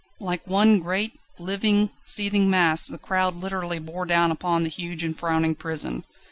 Like 0.19 0.47
one 0.47 0.79
great, 0.79 1.11
living, 1.37 1.91
seething 2.05 2.49
mass 2.49 2.87
the 2.87 2.97
crowd 2.97 3.35
literally 3.35 3.77
bore 3.77 4.07
down 4.07 4.31
upon 4.31 4.63
the 4.63 4.69
huge 4.69 5.03
and 5.03 5.15
frowning 5.15 5.53
prison. 5.53 6.05